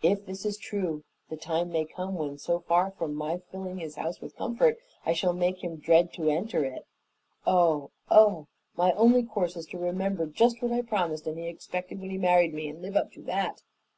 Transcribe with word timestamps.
If 0.00 0.24
this 0.24 0.46
is 0.46 0.56
true, 0.56 1.04
the 1.28 1.36
time 1.36 1.68
may 1.68 1.84
come 1.84 2.14
when, 2.14 2.38
so 2.38 2.60
far 2.60 2.90
from 2.90 3.14
my 3.14 3.36
filling 3.36 3.76
his 3.76 3.96
house 3.96 4.18
with 4.18 4.34
comfort, 4.34 4.78
I 5.04 5.12
shall 5.12 5.34
make 5.34 5.62
him 5.62 5.76
dread 5.76 6.10
to 6.14 6.30
enter 6.30 6.64
it. 6.64 6.86
Oh, 7.46 7.90
oh! 8.10 8.46
My 8.78 8.92
only 8.92 9.24
course 9.24 9.56
is 9.56 9.66
to 9.66 9.78
remember 9.78 10.24
just 10.24 10.62
what 10.62 10.72
I 10.72 10.80
promised 10.80 11.26
and 11.26 11.38
he 11.38 11.48
expected 11.48 12.00
when 12.00 12.08
he 12.08 12.16
married 12.16 12.54
me, 12.54 12.66
and 12.70 12.80
live 12.80 12.96
up 12.96 13.12
to 13.12 13.20
that." 13.24 13.60